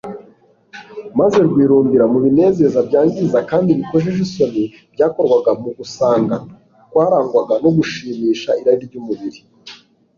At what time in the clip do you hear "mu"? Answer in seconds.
2.13-2.19, 5.61-5.69